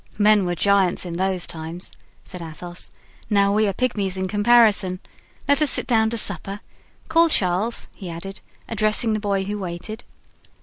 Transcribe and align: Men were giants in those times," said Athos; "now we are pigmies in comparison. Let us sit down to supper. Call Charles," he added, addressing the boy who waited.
Men 0.17 0.47
were 0.47 0.55
giants 0.55 1.05
in 1.05 1.17
those 1.17 1.45
times," 1.45 1.91
said 2.23 2.41
Athos; 2.41 2.89
"now 3.29 3.51
we 3.51 3.67
are 3.67 3.71
pigmies 3.73 4.17
in 4.17 4.27
comparison. 4.27 4.99
Let 5.47 5.61
us 5.61 5.69
sit 5.69 5.85
down 5.85 6.09
to 6.09 6.17
supper. 6.17 6.61
Call 7.07 7.29
Charles," 7.29 7.87
he 7.93 8.09
added, 8.09 8.41
addressing 8.67 9.13
the 9.13 9.19
boy 9.19 9.43
who 9.43 9.59
waited. 9.59 10.03